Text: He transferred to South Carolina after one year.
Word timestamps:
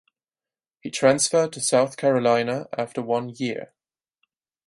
He 0.79 0.89
transferred 0.89 1.53
to 1.53 1.61
South 1.61 1.95
Carolina 1.95 2.67
after 2.75 3.03
one 3.03 3.29
year. 3.37 3.71